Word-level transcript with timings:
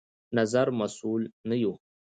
نظر 0.37 0.67
مسوول 0.79 1.23
نه 1.49 1.55
يو 1.63 1.73